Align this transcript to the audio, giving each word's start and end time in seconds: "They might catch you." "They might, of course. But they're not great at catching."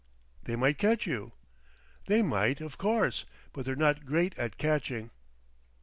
"They 0.45 0.55
might 0.55 0.79
catch 0.79 1.05
you." 1.05 1.31
"They 2.07 2.23
might, 2.23 2.59
of 2.59 2.79
course. 2.79 3.23
But 3.53 3.65
they're 3.65 3.75
not 3.75 4.03
great 4.03 4.35
at 4.35 4.57
catching." 4.57 5.11